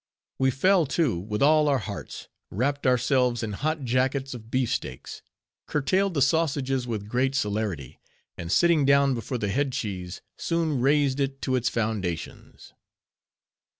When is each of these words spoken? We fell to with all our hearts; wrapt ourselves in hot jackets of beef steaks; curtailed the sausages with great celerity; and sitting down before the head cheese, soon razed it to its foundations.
We 0.39 0.49
fell 0.49 0.87
to 0.87 1.19
with 1.19 1.43
all 1.43 1.67
our 1.67 1.77
hearts; 1.77 2.27
wrapt 2.49 2.87
ourselves 2.87 3.43
in 3.43 3.51
hot 3.51 3.83
jackets 3.85 4.33
of 4.33 4.49
beef 4.49 4.73
steaks; 4.73 5.21
curtailed 5.67 6.15
the 6.15 6.23
sausages 6.23 6.87
with 6.87 7.07
great 7.07 7.35
celerity; 7.35 7.99
and 8.35 8.51
sitting 8.51 8.83
down 8.83 9.13
before 9.13 9.37
the 9.37 9.49
head 9.49 9.73
cheese, 9.73 10.23
soon 10.39 10.79
razed 10.81 11.19
it 11.19 11.39
to 11.43 11.55
its 11.55 11.69
foundations. 11.69 12.73